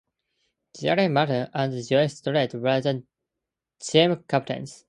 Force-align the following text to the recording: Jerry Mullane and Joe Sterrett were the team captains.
Jerry 0.79 1.09
Mullane 1.09 1.51
and 1.53 1.87
Joe 1.87 2.07
Sterrett 2.07 2.55
were 2.55 2.81
the 2.81 3.03
team 3.79 4.23
captains. 4.27 4.79